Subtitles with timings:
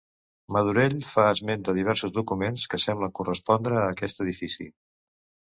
[0.55, 4.71] Madurell fa esment de diversos documents que semblen correspondre a aquest edifici.